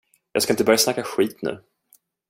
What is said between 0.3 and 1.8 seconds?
Jag ska inte börja snacka skit nu.